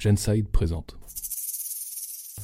[0.00, 0.96] Genside présente.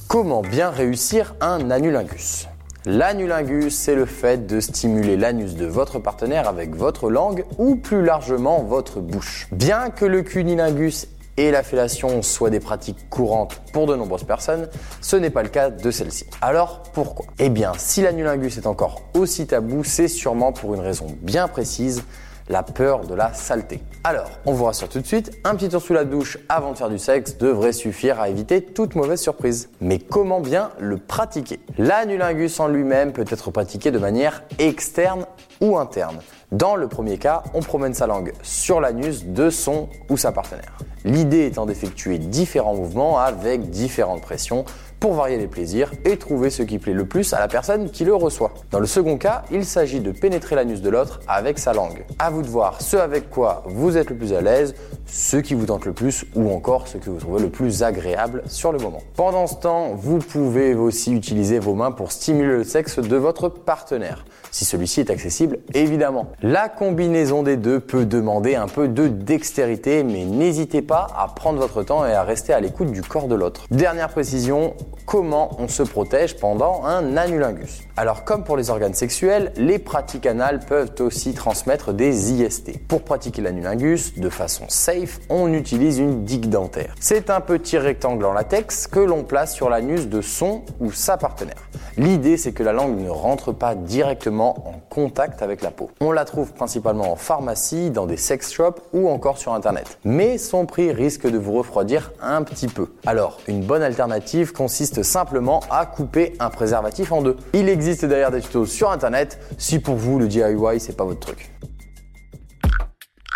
[0.08, 2.48] Comment bien réussir un anulingus?
[2.84, 8.04] L'anulingus, c'est le fait de stimuler l'anus de votre partenaire avec votre langue ou plus
[8.04, 9.48] largement votre bouche.
[9.52, 14.68] Bien que le cunilingus et la fellation soient des pratiques courantes pour de nombreuses personnes,
[15.00, 16.26] ce n'est pas le cas de celle-ci.
[16.42, 17.24] Alors pourquoi?
[17.38, 22.02] Eh bien, si l'anulingus est encore aussi tabou, c'est sûrement pour une raison bien précise,
[22.48, 23.80] la peur de la saleté.
[24.04, 26.76] Alors, on vous rassure tout de suite, un petit tour sous la douche avant de
[26.76, 29.68] faire du sexe devrait suffire à éviter toute mauvaise surprise.
[29.80, 31.60] Mais comment bien le pratiquer?
[31.78, 35.26] L'anulingus en lui-même peut être pratiqué de manière externe
[35.60, 36.18] ou interne.
[36.52, 40.78] Dans le premier cas, on promène sa langue sur l'anus de son ou sa partenaire.
[41.04, 44.64] L'idée étant d'effectuer différents mouvements avec différentes pressions
[45.00, 48.04] pour varier les plaisirs et trouver ce qui plaît le plus à la personne qui
[48.04, 48.52] le reçoit.
[48.70, 52.04] Dans le second cas, il s'agit de pénétrer l'anus de l'autre avec sa langue.
[52.18, 54.74] À vous de voir ce avec quoi vous êtes le plus à l'aise,
[55.06, 58.42] ce qui vous tente le plus ou encore ce que vous trouvez le plus agréable
[58.46, 59.02] sur le moment.
[59.14, 63.48] Pendant ce temps, vous pouvez aussi utiliser vos mains pour stimuler le sexe de votre
[63.48, 66.28] partenaire, si celui-ci est accessible évidemment.
[66.42, 71.58] La combinaison des deux peut demander un peu de dextérité, mais n'hésitez pas à prendre
[71.58, 73.66] votre temps et à rester à l'écoute du corps de l'autre.
[73.70, 74.74] Dernière précision,
[75.06, 80.26] comment on se protège pendant un anulingus Alors comme pour les organes sexuels, les pratiques
[80.26, 82.86] anales peuvent aussi transmettre des IST.
[82.88, 86.94] Pour pratiquer l'anulingus de façon safe, on utilise une digue dentaire.
[87.00, 91.16] C'est un petit rectangle en latex que l'on place sur l'anus de son ou sa
[91.16, 91.68] partenaire.
[91.96, 95.90] L'idée c'est que la langue ne rentre pas directement en contact avec la peau.
[96.00, 99.98] On la trouve principalement en pharmacie, dans des sex shops ou encore sur internet.
[100.04, 102.88] Mais son prix risque de vous refroidir un petit peu.
[103.06, 107.36] Alors, une bonne alternative consiste simplement à couper un préservatif en deux.
[107.52, 111.20] Il existe d'ailleurs des tutos sur internet si pour vous le DIY c'est pas votre
[111.20, 111.50] truc.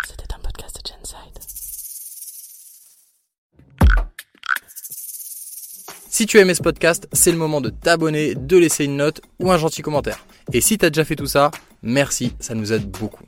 [0.07, 1.39] C'était un podcast de Genside.
[6.09, 9.21] Si tu as aimé ce podcast, c'est le moment de t'abonner, de laisser une note
[9.39, 10.25] ou un gentil commentaire.
[10.53, 11.51] Et si tu as déjà fait tout ça,
[11.81, 13.23] merci, ça nous aide beaucoup.